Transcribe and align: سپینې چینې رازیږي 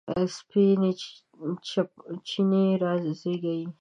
سپینې 0.35 0.91
چینې 2.27 2.65
رازیږي 2.83 3.59